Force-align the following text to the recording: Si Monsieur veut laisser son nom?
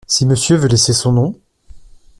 Si 0.07 0.25
Monsieur 0.25 0.55
veut 0.55 0.67
laisser 0.67 0.93
son 0.93 1.11
nom? 1.11 1.35